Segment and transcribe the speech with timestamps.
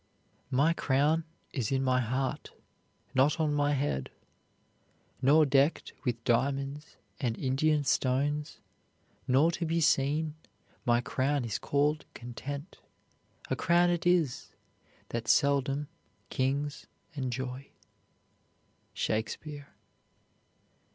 [0.49, 2.49] My crown is in my heart,
[3.13, 4.09] not on my head,
[5.21, 8.57] Nor decked with diamonds and Indian stones,
[9.27, 10.33] Nor to be seen:
[10.85, 12.79] my crown is called content;
[13.51, 14.53] A crown it is,
[15.09, 15.87] that seldom
[16.31, 17.67] kings enjoy.
[18.95, 19.67] SHAKESPEARE.